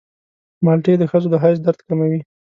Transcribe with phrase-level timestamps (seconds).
[0.65, 2.19] مالټې د ښځو د حیض درد کموي.